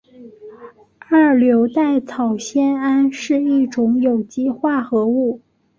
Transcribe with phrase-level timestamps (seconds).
[0.97, 5.41] 二硫代草酰胺是一种有机化合物。